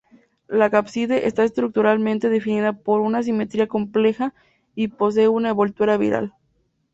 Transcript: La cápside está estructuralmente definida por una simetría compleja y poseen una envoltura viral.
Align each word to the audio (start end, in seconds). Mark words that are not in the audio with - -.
La 0.47 0.71
cápside 0.71 1.27
está 1.27 1.43
estructuralmente 1.43 2.29
definida 2.29 2.73
por 2.73 3.01
una 3.01 3.21
simetría 3.21 3.67
compleja 3.67 4.33
y 4.73 4.87
poseen 4.87 5.29
una 5.29 5.49
envoltura 5.51 5.95
viral. 5.97 6.33